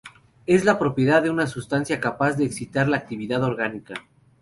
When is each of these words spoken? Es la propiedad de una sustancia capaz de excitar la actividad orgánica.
Es 0.47 0.65
la 0.65 0.79
propiedad 0.79 1.21
de 1.21 1.29
una 1.29 1.45
sustancia 1.45 1.99
capaz 1.99 2.33
de 2.33 2.45
excitar 2.45 2.89
la 2.89 2.97
actividad 2.97 3.43
orgánica. 3.43 3.93